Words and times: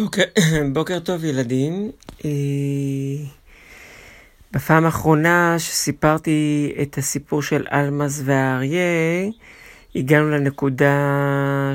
בוקר, 0.00 0.22
בוקר 0.74 0.98
טוב 0.98 1.24
ילדים. 1.24 1.90
אה, 2.24 2.30
בפעם 4.52 4.84
האחרונה 4.84 5.54
שסיפרתי 5.58 6.72
את 6.82 6.98
הסיפור 6.98 7.42
של 7.42 7.66
אלמז 7.72 8.22
והאריה, 8.24 9.30
הגענו 9.94 10.30
לנקודה 10.30 10.96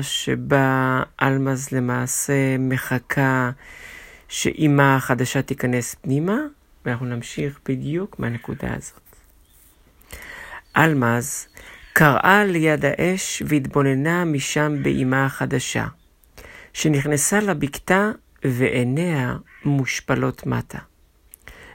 שבה 0.02 1.02
אלמז 1.22 1.68
למעשה 1.72 2.58
מחכה 2.58 3.50
שאימא 4.28 4.96
החדשה 4.96 5.42
תיכנס 5.42 5.94
פנימה, 5.94 6.38
ואנחנו 6.84 7.06
נמשיך 7.06 7.60
בדיוק 7.68 8.18
מהנקודה 8.18 8.74
הזאת. 8.74 9.16
אלמז 10.76 11.46
קראה 11.92 12.44
ליד 12.44 12.84
האש 12.84 13.42
והתבוננה 13.46 14.24
משם 14.24 14.82
באימה 14.82 15.26
החדשה. 15.26 15.86
שנכנסה 16.76 17.40
לבקתה 17.40 18.10
ועיניה 18.44 19.36
מושפלות 19.64 20.46
מטה. 20.46 20.78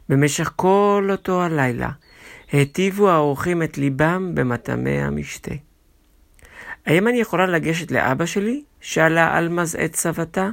במשך 0.10 0.52
כל 0.56 1.08
אותו 1.12 1.42
הלילה 1.42 1.90
היטיבו 2.52 3.10
האורחים 3.10 3.64
את 3.64 3.78
ליבם 3.78 4.36
במטעמי 4.36 5.02
המשתה. 5.02 5.52
האם 6.86 7.08
אני 7.08 7.18
יכולה 7.18 7.46
לגשת 7.46 7.92
לאבא 7.92 8.26
שלי? 8.26 8.64
שאלה 8.82 9.38
אלמז 9.38 9.76
את 9.86 9.96
סבתה, 9.96 10.50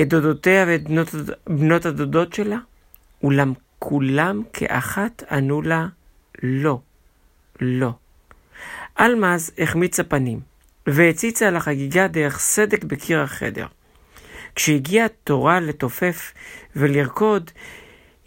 את 0.00 0.08
דודותיה 0.08 0.64
ואת 0.68 0.84
בנות, 0.84 1.08
בנות 1.46 1.86
הדודות 1.86 2.32
שלה? 2.32 2.58
אולם 3.22 3.52
כולם 3.78 4.42
כאחת 4.52 5.22
ענו 5.30 5.62
לה 5.62 5.86
לא, 6.42 6.80
לא. 7.60 7.90
אלמז 9.00 9.52
החמיצה 9.58 10.04
פנים. 10.04 10.53
והציצה 10.86 11.48
על 11.48 11.56
החגיגה 11.56 12.08
דרך 12.08 12.38
סדק 12.38 12.84
בקיר 12.84 13.20
החדר. 13.20 13.66
כשהגיעה 14.54 15.08
תורה 15.08 15.60
לתופף 15.60 16.32
ולרקוד, 16.76 17.50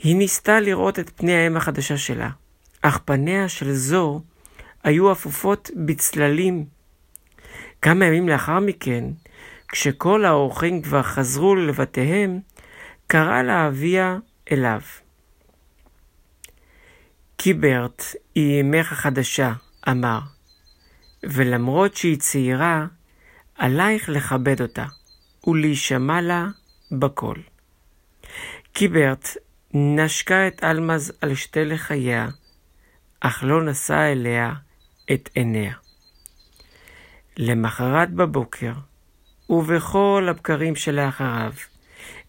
היא 0.04 0.16
ניסתה 0.16 0.60
לראות 0.60 1.00
את 1.00 1.10
פני 1.16 1.34
האם 1.36 1.58
החדשה 1.58 1.98
שלה, 1.98 2.30
אך 2.82 3.00
פניה 3.06 3.50
של 3.50 3.74
זו 3.74 4.22
היו 4.84 5.12
אפופות 5.12 5.72
בצללים. 5.86 6.66
כמה 7.82 8.06
ימים 8.06 8.30
לאחר 8.30 8.60
מכן, 8.60 9.04
כשכל 9.68 10.26
האורחים 10.26 10.82
כבר 10.82 11.04
חזרו 11.04 11.56
לבתיהם, 11.56 12.40
קרא 13.08 13.42
לה 13.42 13.68
אביה 13.68 14.18
אליו. 14.52 14.82
קיברט 17.38 18.04
היא 18.36 18.62
אמך 18.62 18.92
החדשה, 18.92 19.54
אמר. 19.90 20.37
ולמרות 21.24 21.96
שהיא 21.96 22.18
צעירה, 22.18 22.86
עלייך 23.56 24.10
לכבד 24.10 24.62
אותה 24.62 24.86
ולהישמע 25.48 26.22
לה 26.22 26.48
בכל. 26.92 27.36
קיברט 28.74 29.28
נשקה 29.74 30.48
את 30.48 30.64
אלמז 30.64 31.14
על 31.22 31.36
שתי 31.36 31.66
לחייה, 31.66 32.28
אך 33.20 33.44
לא 33.44 33.64
נשא 33.64 34.12
אליה 34.12 34.54
את 35.14 35.30
עיניה. 35.34 35.74
למחרת 37.38 38.12
בבוקר, 38.12 38.74
ובכל 39.50 40.28
הבקרים 40.30 40.76
שלאחריו, 40.76 41.54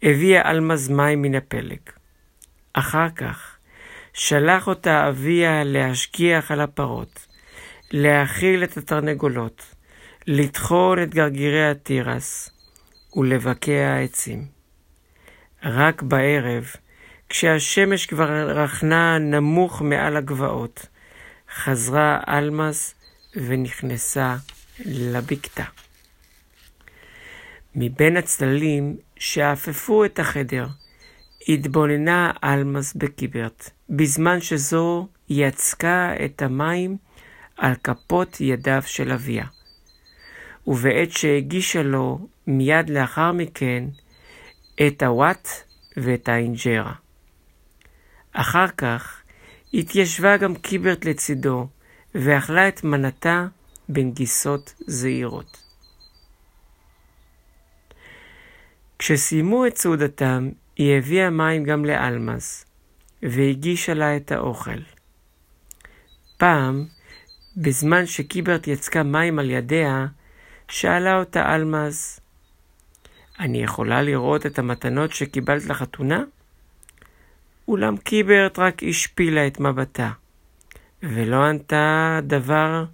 הביאה 0.02 0.50
אלמז 0.50 0.88
מים 0.88 1.22
מן 1.22 1.34
הפלג. 1.34 1.80
אחר 2.72 3.08
כך, 3.10 3.56
שלח 4.12 4.66
אותה 4.66 5.08
אביה 5.08 5.64
להשגיח 5.64 6.50
על 6.50 6.60
הפרות, 6.60 7.27
להאכיל 7.90 8.64
את 8.64 8.76
התרנגולות, 8.76 9.74
לטחון 10.26 11.02
את 11.02 11.14
גרגירי 11.14 11.70
התירס 11.70 12.50
ולבקע 13.16 13.72
העצים. 13.72 14.44
רק 15.62 16.02
בערב, 16.02 16.64
כשהשמש 17.28 18.06
כבר 18.06 18.30
רכנה 18.48 19.18
נמוך 19.18 19.82
מעל 19.82 20.16
הגבעות, 20.16 20.86
חזרה 21.54 22.20
אלמז 22.28 22.94
ונכנסה 23.36 24.36
לבקתה. 24.84 25.64
מבין 27.74 28.16
הצללים 28.16 28.96
שאפפו 29.16 30.04
את 30.04 30.18
החדר, 30.18 30.66
התבוננה 31.48 32.30
אלמז 32.44 32.92
בקיברט, 32.96 33.70
בזמן 33.90 34.40
שזו 34.40 35.08
יצקה 35.28 36.12
את 36.24 36.42
המים 36.42 36.96
על 37.58 37.74
כפות 37.84 38.40
ידיו 38.40 38.82
של 38.86 39.12
אביה. 39.12 39.44
ובעת 40.66 41.10
שהגישה 41.10 41.82
לו 41.82 42.28
מיד 42.46 42.90
לאחר 42.90 43.32
מכן 43.32 43.84
את 44.86 45.02
הוואט 45.02 45.48
ואת 45.96 46.28
האינג'רה. 46.28 46.92
אחר 48.32 48.68
כך 48.68 49.22
התיישבה 49.74 50.36
גם 50.36 50.54
קיברט 50.54 51.04
לצידו 51.04 51.68
ואכלה 52.14 52.68
את 52.68 52.84
מנתה 52.84 53.46
בנגיסות 53.88 54.74
זעירות. 54.86 55.62
כשסיימו 58.98 59.66
את 59.66 59.76
סעודתם, 59.76 60.50
היא 60.76 60.98
הביאה 60.98 61.30
מים 61.30 61.64
גם 61.64 61.84
לאלמז, 61.84 62.64
והגישה 63.22 63.94
לה 63.94 64.16
את 64.16 64.32
האוכל. 64.32 64.80
פעם, 66.36 66.86
בזמן 67.60 68.06
שקיברט 68.06 68.66
יצקה 68.66 69.02
מים 69.02 69.38
על 69.38 69.50
ידיה, 69.50 70.06
שאלה 70.68 71.18
אותה 71.18 71.54
אלמז, 71.54 72.20
אני 73.38 73.62
יכולה 73.62 74.02
לראות 74.02 74.46
את 74.46 74.58
המתנות 74.58 75.12
שקיבלת 75.12 75.64
לחתונה? 75.66 76.24
אולם 77.68 77.96
קיברט 77.96 78.58
רק 78.58 78.82
השפילה 78.88 79.46
את 79.46 79.60
מבטה, 79.60 80.10
ולא 81.02 81.44
ענתה 81.44 82.20
דבר, 82.22 82.84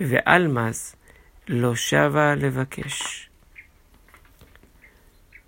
ואלמז 0.00 0.94
לא 1.48 1.74
שבה 1.74 2.34
לבקש. 2.34 3.28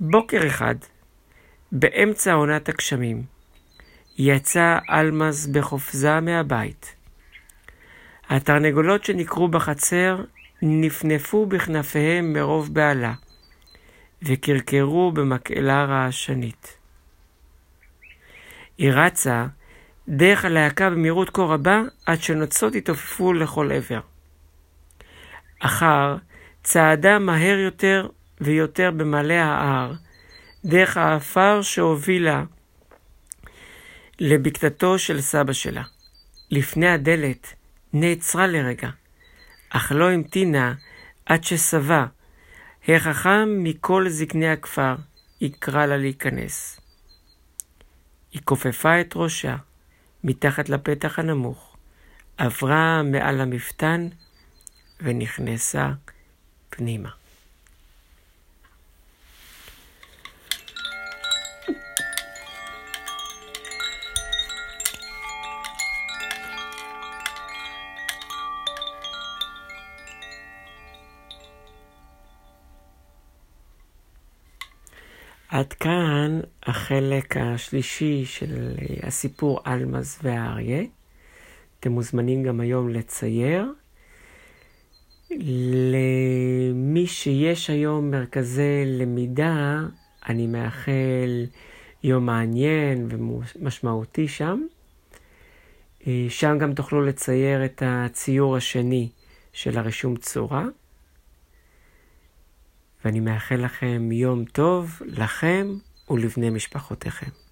בוקר 0.00 0.46
אחד, 0.46 0.74
באמצע 1.72 2.32
עונת 2.32 2.68
הגשמים, 2.68 3.22
יצא 4.18 4.78
אלמז 4.90 5.46
בחופזה 5.46 6.20
מהבית. 6.20 7.03
התרנגולות 8.28 9.04
שנקרו 9.04 9.48
בחצר 9.48 10.24
נפנפו 10.62 11.46
בכנפיהם 11.46 12.32
מרוב 12.32 12.74
בהלה, 12.74 13.12
וקרקרו 14.22 15.12
במקהלה 15.12 15.84
רעשנית. 15.84 16.76
היא 18.78 18.90
רצה 18.92 19.46
דרך 20.08 20.44
הלהקה 20.44 20.90
במהירות 20.90 21.30
כה 21.30 21.42
רבה, 21.42 21.82
עד 22.06 22.22
שנוצות 22.22 22.74
התעופפו 22.74 23.32
לכל 23.32 23.72
עבר. 23.72 24.00
אחר 25.60 26.16
צעדה 26.62 27.18
מהר 27.18 27.58
יותר 27.58 28.08
ויותר 28.40 28.90
במעלה 28.90 29.44
ההר, 29.44 29.92
דרך 30.64 30.96
האפר 30.96 31.62
שהובילה 31.62 32.44
לבקתתו 34.20 34.98
של 34.98 35.20
סבא 35.20 35.52
שלה. 35.52 35.82
לפני 36.50 36.88
הדלת 36.88 37.54
נעצרה 37.96 38.46
לרגע, 38.46 38.90
אך 39.70 39.92
לא 39.92 40.10
המתינה 40.10 40.74
עד 41.26 41.44
ששבע, 41.44 42.06
החכם 42.88 43.48
מכל 43.62 44.08
זקני 44.08 44.48
הכפר, 44.48 44.94
יקרא 45.40 45.86
לה 45.86 45.96
להיכנס. 45.96 46.80
היא 48.32 48.42
כופפה 48.44 49.00
את 49.00 49.12
ראשה 49.16 49.56
מתחת 50.24 50.68
לפתח 50.68 51.18
הנמוך, 51.18 51.76
עברה 52.36 53.02
מעל 53.02 53.40
המפתן 53.40 54.08
ונכנסה 55.00 55.92
פנימה. 56.70 57.10
עד 75.48 75.72
כאן 75.72 76.40
החלק 76.62 77.36
השלישי 77.36 78.24
של 78.24 78.74
הסיפור 79.02 79.60
אלמז 79.66 80.18
והאריה. 80.22 80.82
אתם 81.80 81.92
מוזמנים 81.92 82.42
גם 82.42 82.60
היום 82.60 82.88
לצייר. 82.88 83.72
למי 85.30 87.06
שיש 87.06 87.70
היום 87.70 88.10
מרכזי 88.10 88.84
למידה, 88.86 89.80
אני 90.28 90.46
מאחל 90.46 91.46
יום 92.02 92.26
מעניין 92.26 93.08
ומשמעותי 93.10 94.28
שם. 94.28 94.60
שם 96.28 96.58
גם 96.58 96.74
תוכלו 96.74 97.02
לצייר 97.02 97.64
את 97.64 97.82
הציור 97.86 98.56
השני 98.56 99.08
של 99.52 99.78
הרישום 99.78 100.16
צורה. 100.16 100.64
ואני 103.04 103.20
מאחל 103.20 103.56
לכם 103.64 104.12
יום 104.12 104.44
טוב 104.44 105.02
לכם 105.06 105.66
ולבני 106.10 106.50
משפחותיכם. 106.50 107.43